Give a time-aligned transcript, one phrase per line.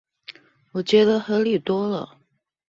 [0.71, 2.17] 我覺得合理多了